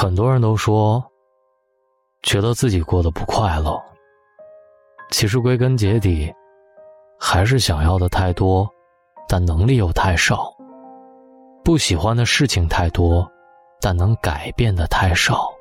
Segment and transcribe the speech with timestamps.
[0.00, 1.04] 很多人都说，
[2.22, 3.78] 觉得自己过得不快乐。
[5.10, 6.32] 其实归根结底，
[7.18, 8.66] 还是想要的太多，
[9.28, 10.36] 但能力又太少；
[11.62, 13.30] 不喜欢的事情太多，
[13.78, 15.52] 但能改变的太少。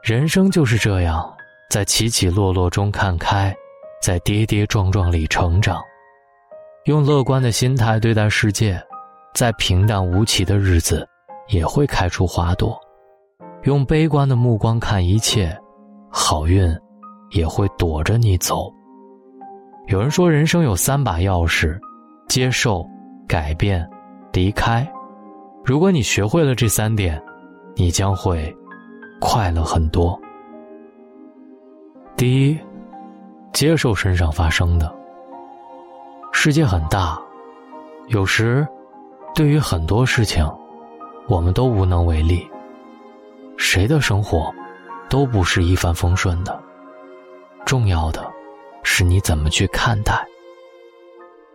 [0.00, 1.36] 人生就是这样，
[1.68, 3.52] 在起起落落中看开，
[4.00, 5.82] 在跌跌撞撞里成长。
[6.84, 8.80] 用乐观的心态对待世界，
[9.34, 11.04] 在平淡无奇的日子。
[11.48, 12.80] 也会开出花朵，
[13.64, 15.56] 用悲观的目光看一切，
[16.10, 16.70] 好运
[17.30, 18.70] 也会躲着你走。
[19.86, 21.78] 有人说，人生有三把钥匙：
[22.28, 22.86] 接受、
[23.26, 23.88] 改变、
[24.32, 24.86] 离开。
[25.64, 27.20] 如果你学会了这三点，
[27.74, 28.54] 你将会
[29.18, 30.18] 快乐很多。
[32.16, 32.58] 第一，
[33.54, 34.94] 接受身上发生的。
[36.32, 37.18] 世界很大，
[38.08, 38.66] 有时
[39.34, 40.46] 对于很多事情。
[41.26, 42.46] 我们都无能为力，
[43.56, 44.52] 谁的生活
[45.08, 46.60] 都不是一帆风顺的。
[47.64, 48.30] 重要的，
[48.82, 50.24] 是你怎么去看待。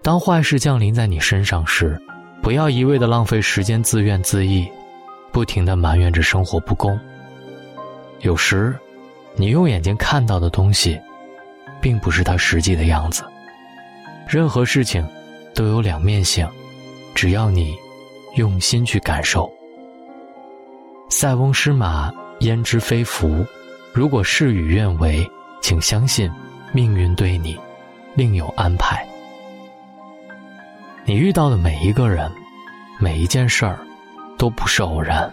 [0.01, 2.01] 当坏事降临在你身上时，
[2.41, 4.71] 不要一味的浪费时间自怨自艾，
[5.31, 6.99] 不停的埋怨着生活不公。
[8.21, 8.75] 有时，
[9.35, 10.99] 你用眼睛看到的东西，
[11.81, 13.23] 并不是它实际的样子。
[14.27, 15.07] 任何事情
[15.53, 16.47] 都有两面性，
[17.13, 17.75] 只要你
[18.35, 19.51] 用心去感受。
[21.09, 23.43] 塞翁失马，焉知非福？
[23.91, 25.27] 如果事与愿违，
[25.59, 26.31] 请相信，
[26.71, 27.57] 命运对你
[28.15, 29.03] 另有安排。
[31.05, 32.31] 你遇到的每一个人，
[32.99, 33.79] 每一件事儿，
[34.37, 35.29] 都不是偶然。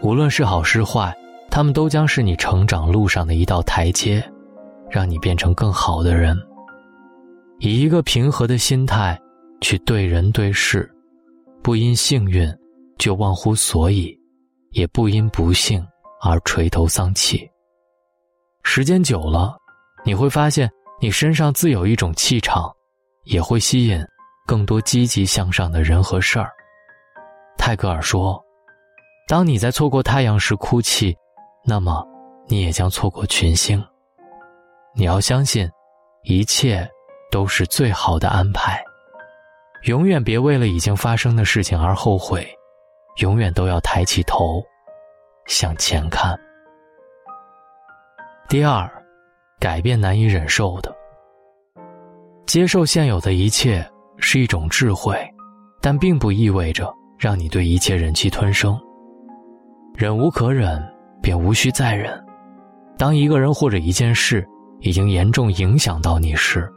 [0.00, 1.14] 无论是好是坏，
[1.50, 4.24] 他们都将是你成长路上的一道台阶，
[4.90, 6.36] 让你变成更好的人。
[7.58, 9.20] 以一个平和的心态
[9.60, 10.90] 去对人对事，
[11.62, 12.50] 不因幸运
[12.96, 14.17] 就忘乎所以。
[14.70, 15.86] 也不因不幸
[16.20, 17.48] 而垂头丧气。
[18.62, 19.56] 时间久了，
[20.04, 20.70] 你会发现
[21.00, 22.70] 你身上自有一种气场，
[23.24, 24.04] 也会吸引
[24.46, 26.50] 更多积极向上的人和事儿。
[27.56, 28.42] 泰戈尔说
[29.26, 31.16] ：“当你在错过太阳时哭泣，
[31.64, 32.04] 那么
[32.46, 33.82] 你也将错过群星。
[34.94, 35.68] 你要相信，
[36.24, 36.88] 一切
[37.30, 38.82] 都是最好的安排。
[39.84, 42.46] 永远别为了已经发生的事情而后悔。”
[43.18, 44.62] 永远都要抬起头，
[45.46, 46.38] 向前看。
[48.48, 48.88] 第二，
[49.58, 50.94] 改变难以忍受的，
[52.46, 53.84] 接受现有的一切
[54.18, 55.18] 是一种智慧，
[55.80, 58.78] 但并不意味着让你对一切忍气吞声。
[59.94, 60.80] 忍无可忍，
[61.20, 62.24] 便无需再忍。
[62.96, 64.46] 当一个人或者一件事
[64.78, 66.70] 已经严重影响到你时，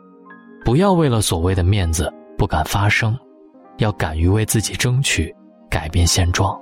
[0.66, 3.16] 不要为了所谓的面子不敢发声，
[3.78, 5.34] 要敢于为自己争取。
[5.72, 6.59] 改变现状，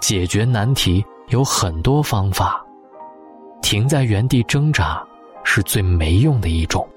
[0.00, 2.64] 解决难题有很多方法，
[3.60, 5.06] 停在原地挣扎
[5.44, 6.88] 是最没用的一种。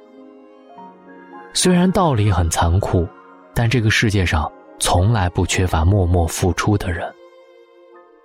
[1.54, 3.06] 虽然道理很残酷，
[3.54, 4.50] 但这个世界上
[4.80, 7.14] 从来不缺乏默默付出的人。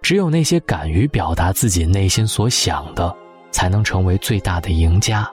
[0.00, 3.12] 只有那些敢于表达自己内心所想的，
[3.50, 5.28] 才能成为最大的赢家。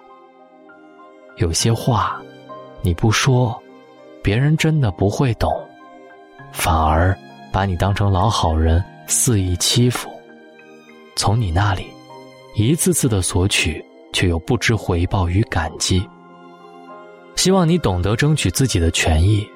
[1.38, 2.20] 有些话，
[2.82, 3.56] 你不说，
[4.24, 5.52] 别人真的不会懂。
[6.52, 7.18] 反而
[7.52, 10.10] 把你当成老好人，肆意欺负。
[11.16, 11.88] 从你那里
[12.56, 13.84] 一次次的索取，
[14.14, 16.08] 却又不知回报与感激。
[17.36, 19.48] 希望你懂得争取自己的权益，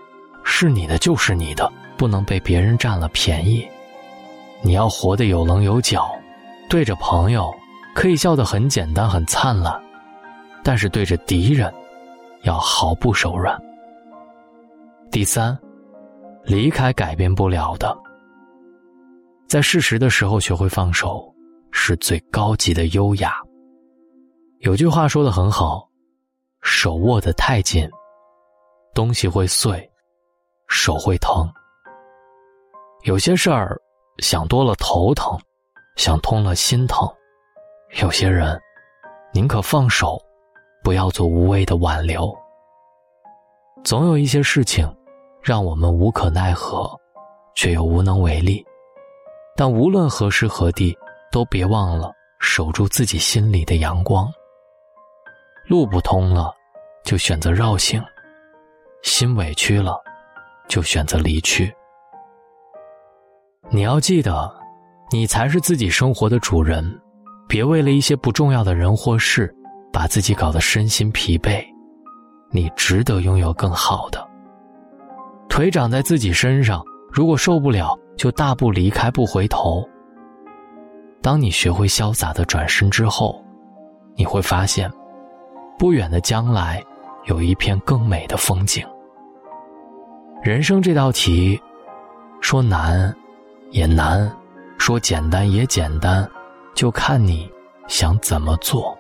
[0.44, 3.68] 是你的就是你的，不能被别人占了便宜。
[4.62, 6.10] 你要活得有棱有角，
[6.70, 7.54] 对着朋友
[7.94, 9.78] 可以笑得很简单很灿烂，
[10.64, 11.74] 但是对着敌人，
[12.44, 13.62] 要毫不手软。
[15.12, 15.58] 第三。
[16.46, 17.98] 离开改变不了的，
[19.48, 21.34] 在适时的时候学会放手，
[21.72, 23.36] 是最高级的优雅。
[24.60, 25.90] 有句话说的很好
[26.62, 27.90] ：“手握得太紧，
[28.94, 29.90] 东西会碎，
[30.68, 31.50] 手会疼。”
[33.04, 33.80] 有些事儿
[34.20, 35.40] 想多了头疼，
[35.96, 37.08] 想通了心疼。
[38.02, 38.60] 有些人
[39.34, 40.22] 宁可放手，
[40.84, 42.34] 不要做无谓的挽留。
[43.84, 44.86] 总有一些事情。
[45.44, 46.90] 让我们无可奈何，
[47.54, 48.66] 却又无能为力。
[49.58, 50.98] 但无论何时何地，
[51.32, 54.32] 都别忘了守住自己心里的阳光。
[55.68, 56.54] 路不通了，
[57.04, 58.02] 就选择绕行；
[59.02, 60.02] 心委屈了，
[60.70, 61.74] 就选择离去。
[63.70, 64.50] 你要记得，
[65.12, 67.00] 你才是自己生活的主人，
[67.50, 69.54] 别为了一些不重要的人或事，
[69.92, 71.62] 把自己搞得身心疲惫。
[72.50, 74.33] 你值得拥有更好的。
[75.54, 79.88] 腿长在自己身上，如果受不了，就大步离开，不回头。
[81.22, 83.40] 当你学会潇洒的转身之后，
[84.16, 84.92] 你会发现，
[85.78, 86.84] 不远的将来
[87.26, 88.84] 有一片更美的风景。
[90.42, 91.62] 人生这道题，
[92.42, 93.16] 说难
[93.70, 94.36] 也难，
[94.80, 96.28] 说简单也简单，
[96.74, 97.48] 就看你
[97.88, 98.98] 想怎么做。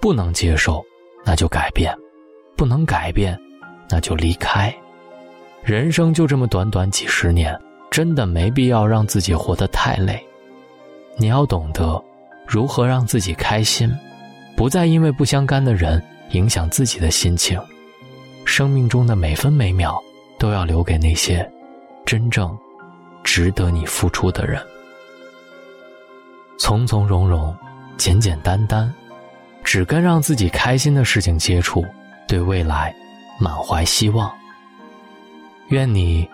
[0.00, 0.82] 不能接受，
[1.22, 1.92] 那就改变；
[2.56, 3.38] 不能改变，
[3.90, 4.74] 那就离开。
[5.62, 7.58] 人生就这么短短几十年，
[7.90, 10.24] 真的没必要让自己活得太累。
[11.16, 12.02] 你要懂得
[12.46, 13.90] 如何让自己开心，
[14.56, 17.60] 不再因为不相干的人影响自己的心情。
[18.44, 20.02] 生命中的每分每秒
[20.38, 21.46] 都要留给那些
[22.06, 22.56] 真正
[23.22, 24.62] 值得你付出的人。
[26.58, 27.54] 从从容容，
[27.98, 28.92] 简简单单，
[29.62, 31.84] 只跟让自己开心的事情接触，
[32.26, 32.94] 对未来
[33.38, 34.32] 满怀希望。
[35.68, 36.28] 愿你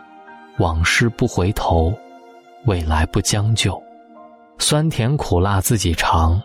[0.59, 1.93] 往事不回头，
[2.67, 3.83] 未来不将就。
[4.59, 6.41] 酸甜苦辣自己尝，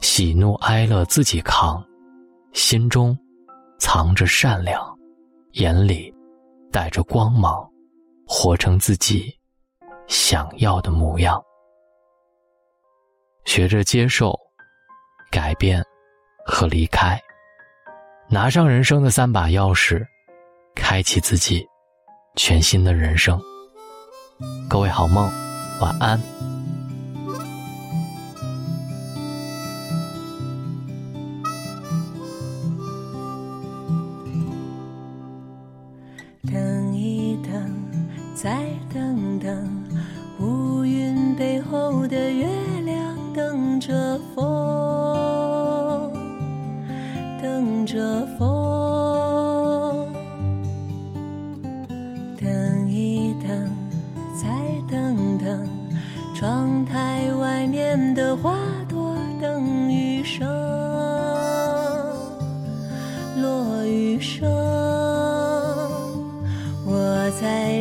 [0.00, 1.82] 喜怒哀乐自己扛，
[2.52, 3.18] 心中
[3.78, 4.78] 藏着善良，
[5.52, 6.14] 眼里
[6.70, 7.66] 带着光芒，
[8.26, 9.34] 活成自己
[10.06, 11.42] 想要的模样。
[13.46, 14.38] 学着接受、
[15.30, 15.82] 改变
[16.44, 17.18] 和离开，
[18.28, 20.04] 拿上人生的三把钥匙，
[20.74, 21.66] 开启自己
[22.36, 23.40] 全新的人生。
[24.68, 25.32] 各位好梦，
[25.80, 26.20] 晚安。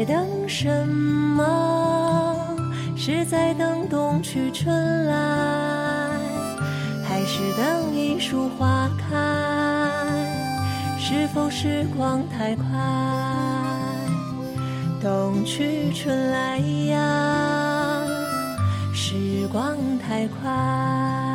[0.05, 0.25] 等。
[0.47, 2.37] 什么
[2.95, 5.13] 是在等冬去春来，
[7.03, 9.17] 还是等一树花开？
[10.97, 12.63] 是否时光太快？
[15.01, 18.01] 冬去春来呀，
[18.93, 21.34] 时光太快。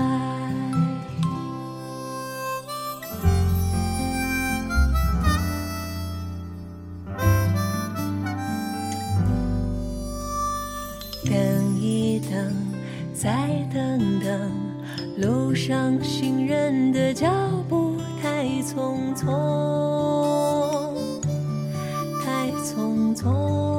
[13.73, 14.53] 等等，
[15.19, 17.29] 路上行人的脚
[17.69, 19.29] 步太匆匆，
[22.25, 23.70] 太匆匆。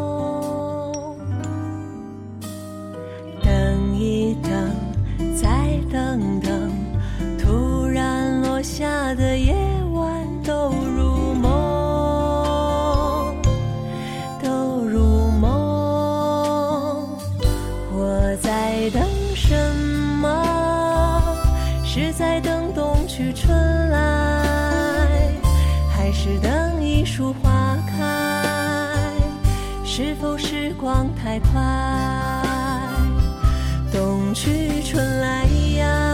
[30.92, 31.62] 忘太快？
[33.94, 35.46] 冬去春来
[35.78, 36.11] 呀，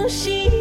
[0.00, 0.59] 东西。